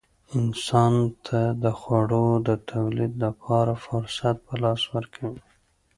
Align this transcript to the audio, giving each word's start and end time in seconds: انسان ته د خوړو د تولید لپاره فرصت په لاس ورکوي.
انسان 0.37 0.93
ته 1.25 1.39
د 1.63 1.65
خوړو 1.79 2.27
د 2.47 2.49
تولید 2.71 3.13
لپاره 3.25 3.73
فرصت 3.85 4.35
په 4.47 4.53
لاس 4.63 4.81
ورکوي. 4.95 5.43